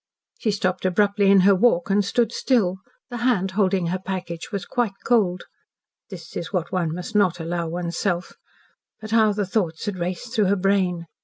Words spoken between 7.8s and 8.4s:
self.